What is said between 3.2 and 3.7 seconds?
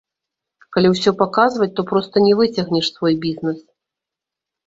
бізнес.